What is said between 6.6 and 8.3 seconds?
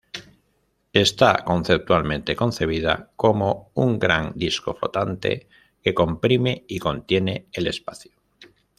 y contiene el espacio.